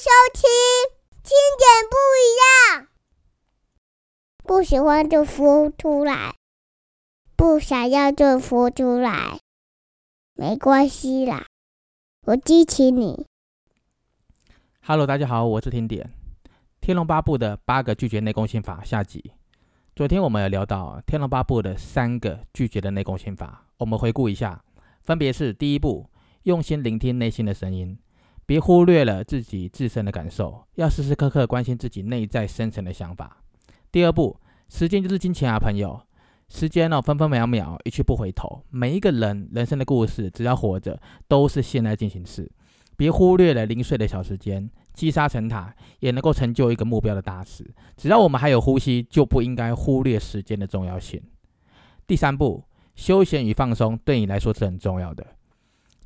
[0.00, 0.48] 收听，
[1.22, 2.88] 听点不一样。
[4.44, 6.36] 不喜欢就说出来，
[7.36, 9.40] 不想要就说出来，
[10.32, 11.44] 没关系啦，
[12.22, 13.26] 我支持你。
[14.80, 16.10] Hello，大家好，我是听点
[16.80, 19.32] 《天龙八部》的八个拒绝内功心法下集。
[19.94, 24.64] 昨天我们有聊到《天龙八部》的三个拒绝的内功心法，我们回顾一下，
[25.02, 26.08] 分别是：第一步，
[26.44, 27.98] 用心聆听内心的声音，
[28.50, 33.28] 别忽略了自己自身的感受，要时时刻刻关心自己内在深层的想法；
[33.92, 34.36] 第二步，
[34.68, 36.02] 时间就是金钱啊，朋友，
[36.48, 38.64] 时间哦，分分秒秒，一去不回头。
[38.70, 42.50] 每一个人人生的故事，只要活着，都是现在进行式。
[42.96, 47.64] 别忽略了零碎的小时间，积沙成塔，也能够成就一个目标的大事。
[47.96, 51.22] 只要我们还有呼吸，就不应该忽略时间的重要性。
[52.04, 52.64] 第三步，
[52.96, 55.24] 休闲与放松对你来说是很重要的。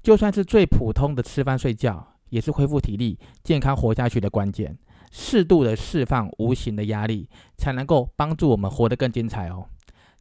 [0.02, 4.76] 就算是最普通的吃饭睡觉，也是恢复体力、健康活下去的关键。
[5.10, 9.64] 适度的释放无形的压力，才能够帮助我们活得更精彩哦。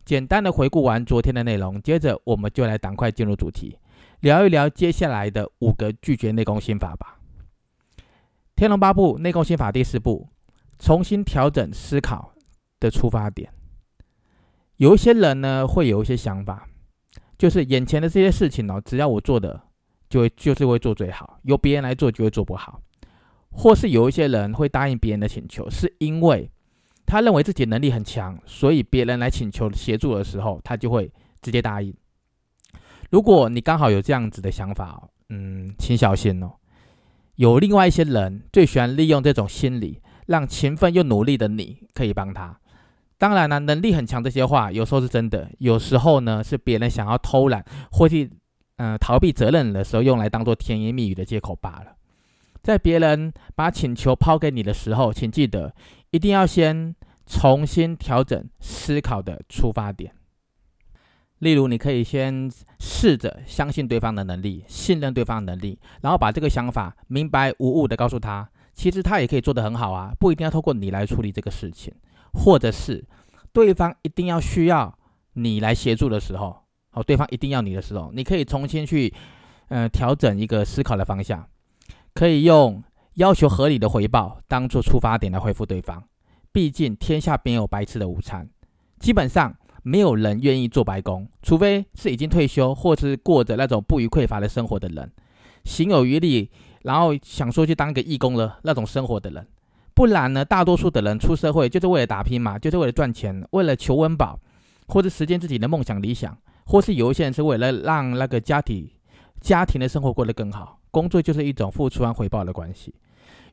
[0.05, 3.77] 简单的回顾完昨天的内容，接着我们就来赶快进入主题。
[4.19, 7.19] 聊一聊接下来的五个拒绝内功心法吧。
[8.55, 10.29] 天龙八部内功心法第四步，
[10.77, 12.33] 重新调整思考
[12.79, 13.51] 的出发点。
[14.77, 16.67] 有一些人呢，会有一些想法，
[17.37, 19.63] 就是眼前的这些事情哦，只要我做的，
[20.13, 22.79] 就会就是会做最好；由别人来做，就会做不好。
[23.49, 26.51] 或是有一些人会答应别人的请求，是因为
[27.03, 31.11] 他认为自己能力很强，所以别人来请求协助的时候，他就会
[31.41, 31.91] 直接答应。
[33.09, 36.53] 如果你刚好有这样子的想法，嗯，请小心哦。
[37.37, 42.59] 有另外一些人最喜欢利用这种心理，让勤奋又努力的你可以帮他。
[43.17, 48.29] 当然呢，能力很强这些话有时候是真的，有时候呢是别人想要偷懒或是、
[48.83, 51.95] 呃、逃避责任的时候，用来当做甜言蜜语的借口罢了。
[52.61, 55.73] 在别人把请求抛给你的时候，请记得
[56.11, 56.93] 一定要先
[57.25, 60.13] 重新调整思考的出发点。
[61.39, 71.93] 例如，你可以先试着相信对方的能力，信任对方的能力，然后把这个想法明白无误的告诉他，其实他也可以做得很好啊，不一定要透过你来处理这个事情，
[72.33, 73.05] 或者是
[73.53, 74.97] 对方一定要需要
[75.33, 76.62] 你来协助的时候，
[76.93, 79.13] 哦，对方一定要你的时候，你可以重新去，
[79.67, 81.47] 呃，调整一个思考的方向，
[82.13, 82.83] 可以用
[83.15, 86.03] 要求合理的回报当做出发点来回复对方，
[86.51, 88.49] 毕竟天下没有白吃的午餐，
[88.99, 89.55] 基本上。
[89.85, 95.11] 没有人愿意做白工，除非是已经退休或是过着那种不予匮乏的生活的人，
[95.65, 96.49] 行有余力，
[96.83, 99.45] 然后想说去当个义工了那种生活的人。
[99.93, 104.39] 不然呢，大多数的人出社会就是为了打拼嘛，就是为了赚钱，为了求温饱，
[104.87, 108.89] 或者实现自己的梦想理想，或是有一些人是为了让那个家庭
[109.41, 110.79] 家庭的生活过得更好。
[110.91, 112.93] 工作就是一种付出和回报的关系，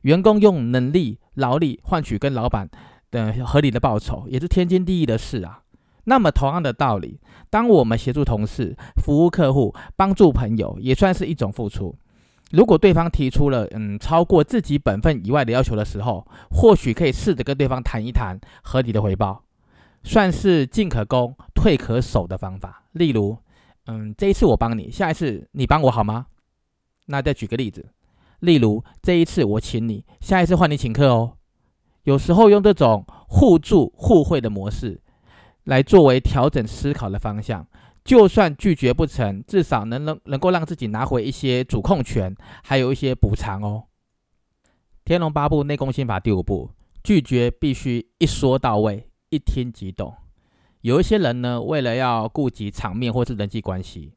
[0.01, 2.69] 员工用能力劳力换取跟老板
[3.09, 5.63] 的合理的报酬，也是天经地义的事啊。
[6.03, 11.95] 那么，同样的道理，当我们协助同事、服务客户、帮助朋友，也算是一种付出。
[12.51, 19.43] 如果对方提出了嗯超过自己本分以外的要求的时候，或许可以试着跟对方谈一谈合理的回报，
[20.03, 22.83] 算是进可攻、退可守的方法。
[22.93, 23.37] 例如，
[23.85, 26.27] 嗯，这一次我帮你，下一次你帮我好吗？
[27.07, 27.89] 那再举个例子，
[28.39, 31.37] 例如这一次我请你，下一次换你请客哦。
[32.03, 35.01] 有时候用这种互助互惠的模式。
[35.65, 37.67] 来作为调整思考的方向，
[38.03, 43.83] 就算拒绝不成，至少能能能够让自己拿回一些主控权，还有一些补偿哦。
[45.05, 46.71] 天龙八部内功心法第五步，
[47.03, 50.13] 拒绝必须一说到位，一听即懂。
[50.81, 54.13] 有一些人呢，为了要顾及场面或是人际关系，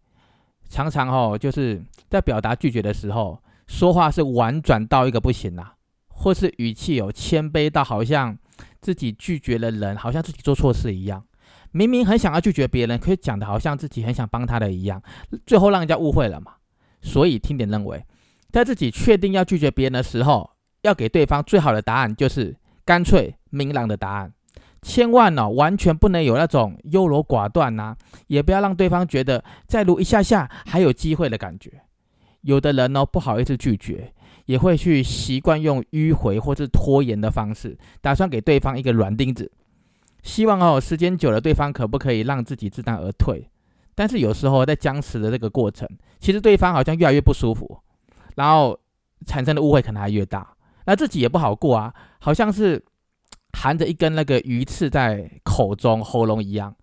[0.69, 5.75] 常常哦，就是在表达拒绝的时候，说话是婉转到一个不行啊，
[6.09, 8.37] 或是语气有谦卑到好像
[8.81, 11.25] 自己拒绝了人，好像自己做错事一样。
[11.71, 15.01] 明明很想要拒绝别人，可以讲的好像自己很想帮他的一样，
[15.47, 16.55] 最后让人家误会了嘛。
[17.03, 18.05] 所以听点认为，
[18.51, 20.51] 在自己确定要拒绝别人的时候，
[20.83, 24.33] 要给对方最好的答案就是干脆明朗的答案，
[24.85, 27.97] 千万哦完全不能有那种优柔寡断呐、
[28.27, 31.73] 也不要让对方觉得再撸一下下还有机会的感觉。
[32.43, 34.13] 有的人哦不好意思拒绝，
[34.45, 39.51] 也会去习惯用迂回或是拖延的方式，打算给对方一个软钉子。
[40.23, 43.49] 希望哦，时间久了，对方可不可以让自己知难而退？
[43.95, 45.89] 但是有时候在僵持的这个过程，
[46.21, 47.79] 其实对方好像越来越不舒服，
[48.37, 48.79] 然后
[49.25, 50.55] 产生的误会可能还越大，
[50.85, 52.85] 那自己也不好过啊，好像是
[53.55, 56.75] 含着一根那个鱼刺在口中、喉咙一样，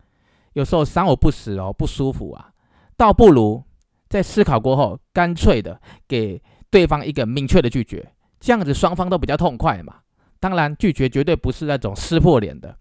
[0.54, 2.52] 有时候伤我不死哦，不舒服啊，
[2.96, 3.62] 倒不如
[4.10, 9.98] 在思考过后，干脆的给对方一个明确的拒绝，这样子双方都比较痛快嘛。
[10.40, 12.76] 当然，拒绝绝对不是那种撕破脸的，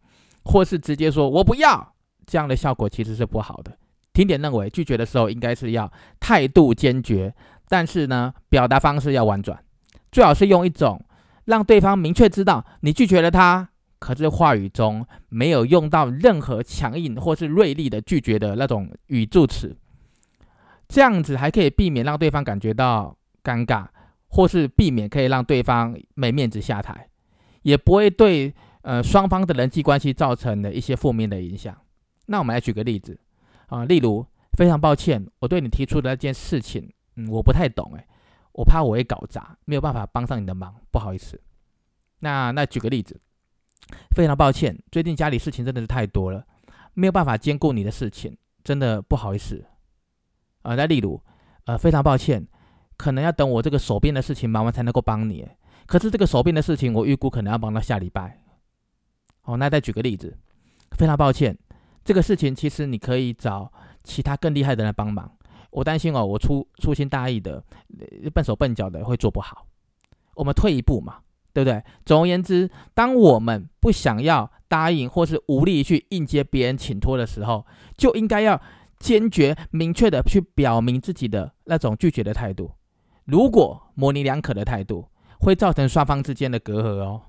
[0.45, 1.95] 或是直接说我不要，
[2.27, 3.77] 这样的效果其实是不好的。
[4.13, 7.35] 听点认为，拒绝的时候应该是要态度坚决，
[7.69, 9.63] 但是呢，表达方式要婉转，
[10.11, 11.05] 最好是用一种
[11.45, 13.69] 让对方明确知道你拒绝了他，
[14.00, 19.76] 可是话语中没有用到任何强硬或是锐利的拒绝的那种语助词，
[20.88, 23.87] 这样子还可以避免让对方感觉到尴尬，
[24.26, 27.08] 或是避免可以让对方没面子下台，
[27.62, 28.52] 也不会对
[28.82, 31.76] 呃双方的人际关系造成的一些负面的影响。
[32.26, 33.20] 那我们来举个例子。
[33.70, 34.26] 啊，例如，
[34.58, 38.05] 非常抱歉，我对你提出的那件事情，嗯，我不太懂，诶，
[38.50, 41.41] 我怕我会搞砸，没有办法帮上你的忙，不好意思。
[42.19, 43.20] 那那举个例子，
[44.11, 46.45] 非常抱歉，最近家里事情真的是太多了，
[46.95, 49.65] 没有办法兼顾你的事情，真的不好意思。
[50.63, 51.21] 啊，那例如，
[51.65, 52.47] 呃，非常抱歉，
[52.97, 55.49] 可能要等我这个手边的事情忙完才能够帮你，
[55.87, 58.43] 可是这个手边的事情，我预估可能要忙到下礼拜。
[59.41, 60.37] 好，那再举个例子，
[60.99, 61.57] 非常抱歉。
[62.05, 63.73] 这个事情其实你可以找
[64.03, 65.31] 其他更厉害的人帮忙。
[65.71, 67.63] 我担心哦，我粗粗心大意的、
[68.35, 69.67] 笨手笨脚的会做不好。
[70.35, 71.21] 我们退一步嘛，
[71.52, 71.82] 对不对？
[72.05, 77.67] 总而言之，当我们不想要答应或是无力去应接别人请托的时候，
[77.97, 78.61] 就应该要
[78.99, 82.73] 坚决明确的去表明自己的那种拒绝的态度。
[83.25, 85.08] 如果模棱两可的态度，
[85.41, 87.23] 会造成双方之间的隔阂哦。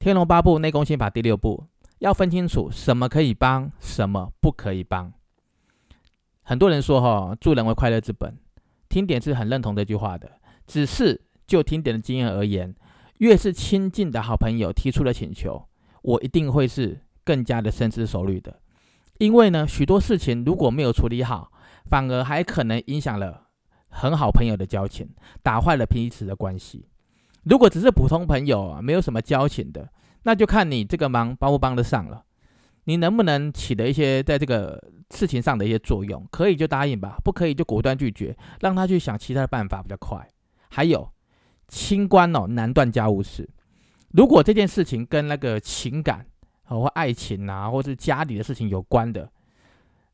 [0.04, 1.64] 《天龙八部内功心法》第六步。
[1.98, 5.12] 要分清楚什么可以帮，什么不可以帮。
[6.42, 8.36] 很多人说哈，助人为快乐之本，
[8.88, 10.28] 听点是很认同这句话的。
[10.66, 12.74] 只是就听点的经验而言，
[13.22, 15.68] 越是亲近的好朋友提出了请求，
[16.02, 18.58] 我一定会是更加的深思熟虑的。
[19.18, 21.52] 因为呢，许多事情如果没有处理好，
[21.84, 23.46] 反而还可能影响了
[23.86, 25.08] 很好朋友的交情，
[25.40, 26.88] 打坏了彼此的关系。
[27.44, 29.88] 如果只是普通朋友啊，没有什么交情的。
[30.24, 32.24] 那就看你这个忙帮不帮得上了，
[32.86, 36.26] 你能不能起的一些在这个事情上的一些作用？
[36.32, 40.26] 可以就答应吧，不可以就果断拒绝，让他去想其他的办法比较快。
[40.70, 41.08] 还有，
[41.72, 43.48] 清官哦难断家务事。
[44.10, 46.26] 如果这件事情跟那个情感
[46.64, 49.32] 或爱情啊，或是家里的事情有关的，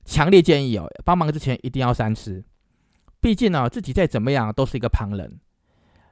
[0.05, 2.45] 强烈建议哦，帮忙之前一定要三思。
[3.21, 5.41] 毕竟呢，自己再怎么样都是一个旁人，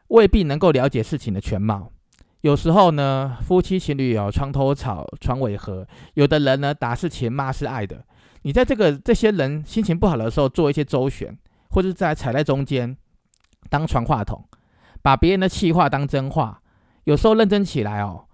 [0.09, 1.93] 未必能够了解事情的全貌。
[2.41, 8.05] 有时候呢，夫妻情侣哦，床头吵，床尾和；有的人呢，打是情，骂是爱的。
[8.43, 11.39] 你在这个这些人心情不好的时候，做一些周旋，
[11.71, 12.97] 或者在踩在中间
[13.71, 14.45] 当传话筒，
[15.07, 16.61] 把别人的气话当真话。
[17.05, 18.27] 有时候认真起来哦，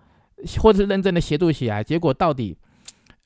[0.58, 2.56] 或者是认真的协助起来，结果到底，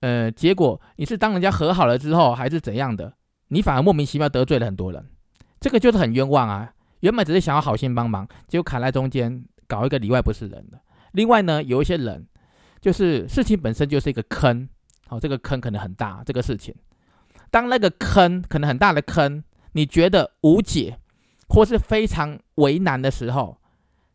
[0.00, 3.12] 呃，结果你是当人家和好了之后，还是怎样的？
[3.46, 5.06] 你反而莫名其妙得罪了很多人，
[5.60, 6.72] 这个就是很冤枉啊！
[6.98, 9.44] 原本只是想要好心帮忙，结果卡在中间。
[9.68, 10.80] 搞一个里外不是人的。
[11.12, 12.26] 另外呢，有一些人，
[12.80, 14.68] 就是事情本身就是一个坑，
[15.08, 16.22] 好，这个坑可能很大。
[16.24, 16.74] 这个事情，
[17.50, 19.42] 当那个坑可能很大的坑，
[19.72, 20.98] 你觉得无解
[21.48, 23.58] 或是非常为难的时候，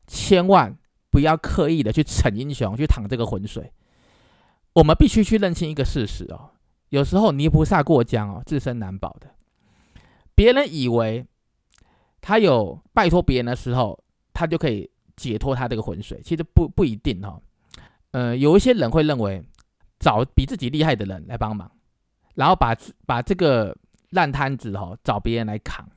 [0.08, 0.78] 千万
[1.10, 3.72] 不要刻意的去逞英雄，去淌这个浑水。
[4.74, 6.52] 我们必须去认清一个事实哦，
[6.90, 9.28] 有时候泥菩萨过江哦，自身难保的。
[10.36, 11.26] 别人以为
[12.22, 14.04] 他有拜托别人的时候，
[14.34, 14.90] 他就可以。
[15.18, 17.40] 解脱他这个浑水，其实不不一定哈。
[18.10, 19.44] 呃，有一些人会认为
[20.00, 21.70] 找比自己厉害的人来帮忙，
[22.34, 22.76] 然后把
[23.06, 23.78] 把这个
[24.12, 25.88] 烂摊子哈找别人来扛。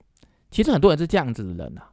[0.54, 1.90] 其实很多人是这样子的人啊。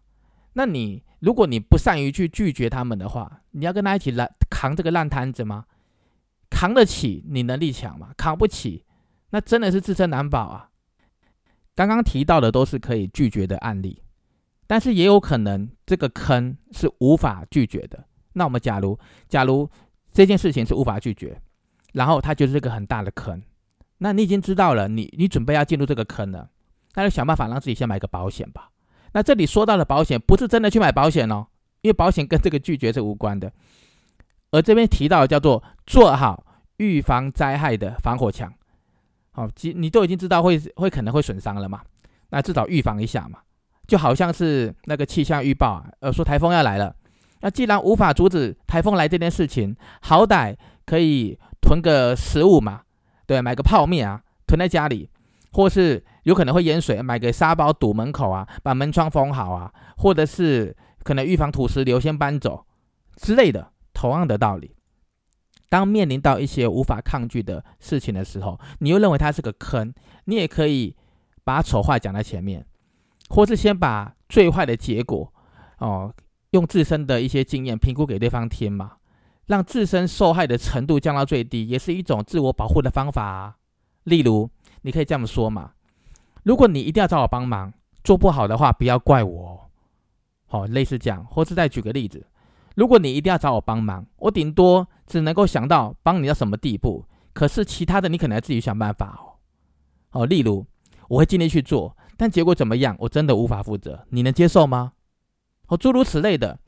[0.53, 5.65] 那你如果你不善于去拒绝他们的话，你要跟他一起来扛这个烂摊子吗？
[6.47, 8.09] 扛得起，你能力强吗？
[8.15, 8.85] 扛不起，
[9.31, 10.69] 那真的是自身难保啊。
[11.73, 14.03] 刚刚提到的都是可以拒绝的案例。
[14.67, 18.05] 但是也有可能这个坑是无法拒绝的。
[18.33, 19.67] 那我们假如假如
[20.13, 21.41] 这件事情是无法拒绝，
[21.93, 23.41] 然后它就是一个很大的坑，
[23.97, 26.51] 那你已经知道了，你你准备要进入这个坑了，
[26.95, 28.69] 那就想办法让自己先买个保险吧。
[29.13, 31.47] 那这里说到的保险不是真的去买保险哦，
[31.81, 33.51] 因为保险跟这个拒绝是无关的。
[34.51, 36.45] 而这边提到叫做做好
[36.77, 38.53] 预防灾害的防火墙。
[39.31, 41.81] 好，你你都已经知道会会可能会损伤了嘛，
[42.29, 43.39] 那至少预防一下嘛。
[43.87, 46.95] 就好像是那个气象预报啊，呃，说台风要来了。
[47.41, 50.55] 那既然无法阻止台风来这件事情，好歹
[50.85, 52.81] 可以囤个食物嘛，
[53.25, 55.09] 对，买个泡面啊，囤在家里，
[55.51, 62.65] 或是有可能会淹水，买个沙包堵门口啊，把门窗封好啊，或者是可能预防土石流，先搬走
[63.15, 63.71] 之类的。
[63.93, 64.73] 同样的道理，
[65.69, 69.93] 当面临到一些无法抗拒的事情的时候，你又认为它是个坑，
[70.25, 70.95] 你也可以
[71.43, 72.65] 把丑话讲在前面。
[73.29, 75.31] 或是先把最坏的结果，
[75.77, 76.13] 哦，
[76.49, 78.93] 用自身的一些经验评估给对方听嘛，
[79.45, 83.55] 让自身受害的程度降到最低，也是一种自我保护的方法啊。
[84.05, 84.49] 例如，
[84.81, 85.71] 你可以这么说嘛：
[86.43, 87.73] 如果你一定要找我帮忙，
[88.03, 89.69] 做不好的话，不要怪我。
[90.47, 92.25] 好，类似这样，或是再举个例子：
[92.75, 99.39] 如果你一定要找我帮忙，我顶多只能够想到帮你到什么地步，可是其他的你可能要自己想办法哦。
[100.09, 100.65] 好，例如，
[101.07, 104.93] 我会尽力去做，但结果怎么样，我真的无法负责，你能接受吗？
[105.67, 106.59] 哦，诸如此类的，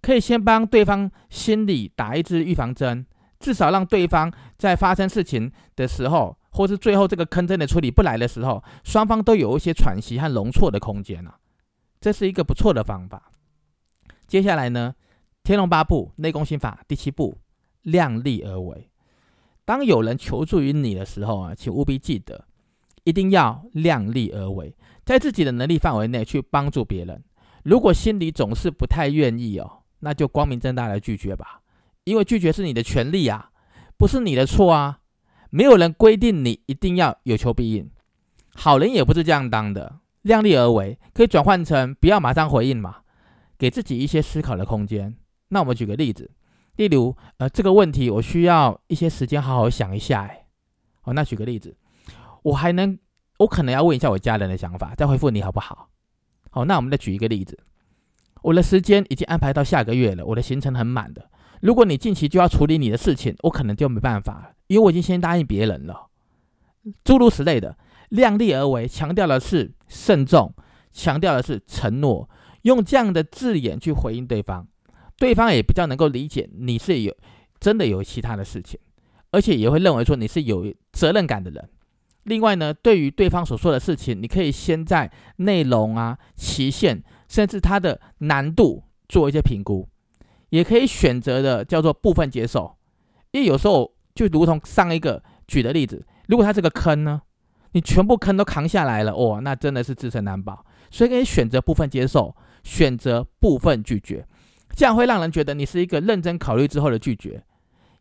[0.00, 3.04] 可以先帮对方心里打一支预防针，
[3.38, 11.38] 至少让对方在发生事情的时候，或是最后这个坑真的处理不来的时候，双方都有一些喘息和容错的空间啊。
[12.00, 13.30] 这是一个不错的方法。
[14.26, 14.92] 接下来呢，
[15.44, 17.38] 《天龙八部内功心法》第七步，
[17.82, 18.90] 量力而为。
[19.64, 22.44] 当有人求助于你的时候啊，请务必记得，
[23.04, 24.74] 一定要量力而为，
[25.04, 27.22] 在自己的能力范围内去帮助别人。
[27.62, 31.60] 如果心里总是不太愿意哦，那就光明正大的拒绝吧，
[32.02, 33.52] 因为拒绝是你的权利啊，
[33.96, 34.98] 不是你的错啊。
[35.50, 37.90] 没有人规定你一定要有求必应，
[38.54, 40.00] 好人也不是这样当的。
[40.22, 42.96] 量力而为可以转换成不要马上回应嘛，
[43.56, 45.14] 给自己一些思考的空间。
[45.48, 46.30] 那我们举个例子，
[46.76, 50.22] 例如呃这个问题我需要一些时间好好想一下。
[50.22, 50.46] 哎，
[51.04, 51.76] 哦，那举个例子，
[52.42, 52.98] 我还能
[53.38, 55.88] 我可能要问一下我家人的想法，再回复你好不好？
[56.50, 57.58] 好，那我们再举一个例子，
[58.42, 61.30] 我的时间已经安排到下个月了，我的行程很满的。
[61.62, 66.06] 如果你近期就要处理你的事情，我可能就没办法了，因为我已经先答应别人了。
[67.04, 67.76] 诸如此类的，
[68.10, 70.54] 量力而为，强调的是慎重，
[70.92, 72.30] 强调的是承诺，
[72.62, 74.66] 用这样的字眼去回应对方，
[75.18, 77.14] 对方也比较能够理解你是有
[77.60, 78.78] 真的有其他的事情，
[79.32, 81.68] 而且也会认为说你是有责任感的人。
[82.24, 89.88] 另外呢，对于对方所说的事情，你可以先在内容啊、期限，甚至它的难度做一些评估，
[90.50, 92.76] 也可以选择的叫做部分接受。
[93.30, 97.22] 因为有时候就如同上一个举的例子，如果它是个坑呢，
[97.70, 100.66] 你全部坑都扛下来了，哇，那真的是自身难保。
[100.90, 102.34] 所以可以选择部分接受，
[102.64, 104.26] 选择部分拒绝，
[104.74, 107.44] 这样会让人觉得你是一个认真考虑之后的拒绝，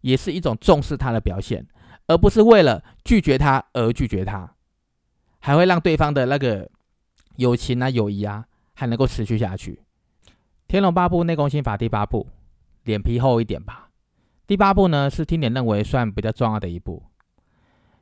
[0.02, 1.68] 也是一种重视他的表现。
[2.08, 4.56] 而不是为了拒绝他而拒绝他，
[5.38, 6.68] 还会让对方的那个
[7.36, 8.44] 友情啊、友谊啊
[8.74, 9.84] 还能够持续下去。
[10.68, 12.26] 《天龙八部内功心法》第八步，
[12.86, 13.87] 脸皮厚一点吧。
[14.48, 17.04] 第八步呢，是听点认为算比较重要的一步。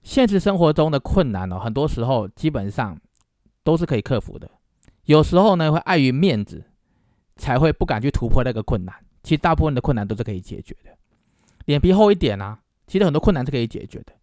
[0.03, 2.95] 现实生活中的困难哦，很多时候基本上
[3.63, 4.49] 都是可以克服的。
[5.05, 6.63] 有时候呢，会碍于面子，
[7.35, 8.95] 才会不敢去突破那个困难。
[9.23, 10.91] 其实大部分的困难都是可以解决的。
[11.65, 12.59] 脸皮厚一点啊。
[12.85, 14.13] 其实很多困难是可以解决的，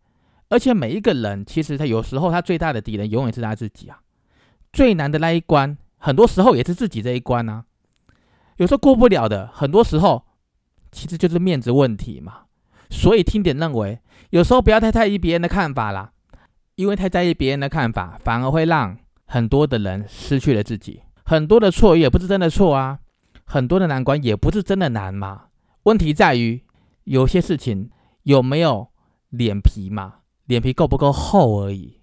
[0.48, 3.98] 而且每一个人其实他有时候他最大的敌人永远是他自己啊。
[4.72, 7.64] 最难的那一关，很多时候也是自己这一关啊。
[8.58, 10.24] 有时候过不了的，很多时候
[10.92, 12.42] 其实就是面子问题嘛。
[12.88, 13.98] 所以听点认为，
[14.30, 16.12] 有时候不要太在意别人的看法啦，
[16.76, 21.02] 因为太在意别人的看法，反而会让很多的人失去了自己。
[21.24, 23.00] 很多的错也不是真的错啊，
[23.44, 25.46] 很多的难关也不是真的难嘛。
[25.82, 26.62] 问题在于
[27.04, 27.90] 有些事情。
[28.24, 28.86] 有没有
[29.30, 30.18] 脸皮嘛？
[30.44, 32.02] 脸皮够不够厚而已。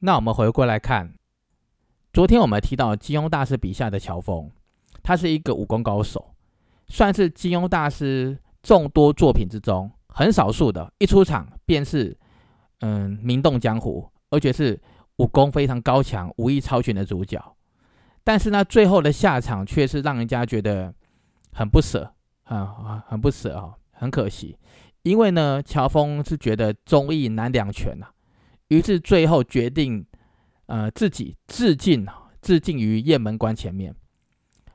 [0.00, 1.14] 那我们回过来看，
[2.12, 4.50] 昨天我们提到金庸大师笔下的乔峰，
[5.02, 6.33] 他是一个武功高手，
[6.88, 12.16] 算是金庸大师众多作品之中很少数的，一出场便是
[12.80, 14.80] 嗯名动江湖，而且是
[15.16, 17.40] 武功非常高强、武艺超群的主角。
[18.22, 20.94] 但是呢，最后的下场却是让人家觉得
[21.52, 22.14] 很不舍，
[22.44, 24.56] 啊很不舍啊，很可惜。
[25.02, 28.06] 因为呢，乔峰是觉得忠义难两全呐，
[28.68, 30.06] 于是最后决定，
[30.66, 32.06] 呃，自己自尽
[32.40, 33.94] 自尽于雁门关前面。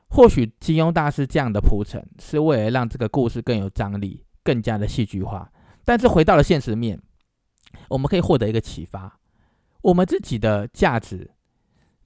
[0.10, 5.51] 或许金庸大师这样的铺陈，是为了让这个故事更有张力，更加的戏剧化。
[5.86, 7.01] 但是回到了现实面，
[7.89, 9.20] 我们可以获得一个启发：
[9.82, 11.32] 我们自己的价值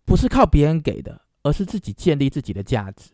[0.05, 3.11] 不是靠别人给的，而是自己建立自己的价值。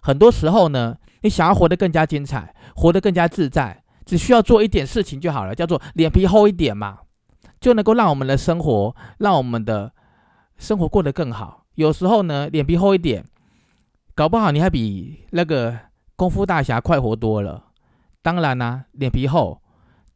[0.00, 3.82] 很多时候呢，你想要活得更加精彩，活得更加自在。
[4.04, 6.98] 只需要做一点事情就好了，叫做脸皮厚一点嘛，
[7.60, 9.92] 就能够让我们的生活，让我们的
[10.58, 11.66] 生活过得更好。
[11.76, 13.24] 有时候呢，脸皮厚一点，
[14.14, 15.76] 搞不好你还比那个
[16.16, 17.64] 功夫大侠快活多了。
[18.20, 19.60] 当然啦，脸皮厚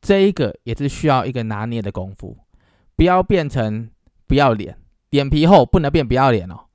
[0.00, 2.36] 这一个也是需要一个拿捏的功夫，
[2.94, 3.90] 不要变成
[4.26, 4.78] 不要脸。
[5.10, 6.66] 脸皮厚不能变不要脸哦，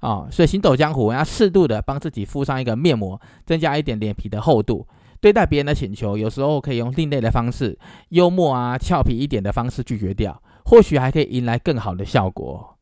[0.00, 4.86] 啊，所以行走江湖要适度的帮自己敷上一个面膜，增加一点脸皮的厚度。
[5.20, 7.78] 对待别人的请求，有时候可以用另类的方式，
[8.08, 12.76] 幽默啊、俏皮一点的方式拒绝掉，或许还可以迎来更好的效果。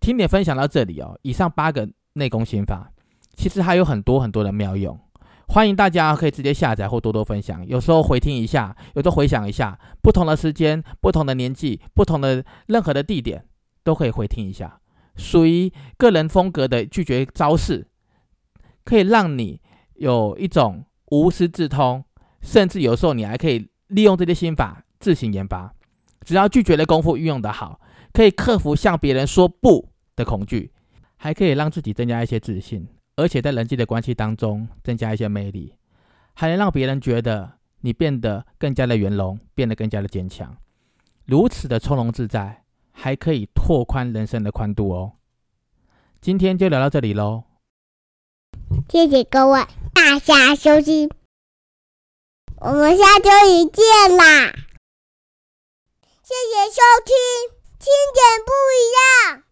[0.00, 2.90] 听点分享到这里哦，以上八个内功心法，
[3.42, 4.96] 其实还有很多很多的妙用。
[5.48, 13.44] 欢迎大家可以直接下载或多多分享，有时候回听一下，有时候回想一下，不同的时间、不同的年纪、不同的任何的地点，
[13.82, 14.78] 都可以回听一下。
[15.16, 17.88] 属于个人风格的拒绝招式，
[18.84, 19.60] 可以让你
[19.94, 22.04] 有一种无师自通，
[22.42, 25.74] 甚至有时候你还可以利用这些心法自行研发。
[26.24, 27.80] 只要拒绝的功夫运用的好，
[28.12, 30.70] 可以克服向别人说不的恐惧，
[31.16, 32.86] 还可以让自己增加一些自信。
[33.16, 35.74] 而且在人际的关系当中增加一些魅力，
[36.34, 40.56] 还能让别人觉得你变得更加的圆融，变得更加的坚强。
[41.26, 45.12] 如此的从容自在，还可以拓宽人生的宽度哦。
[46.20, 47.44] 今天就聊到这里喽，
[48.88, 51.10] 谢谢各位大家收听，
[52.60, 54.52] 我们下周一见啦！
[56.22, 57.14] 谢谢收听，
[57.78, 59.51] 听点不一样。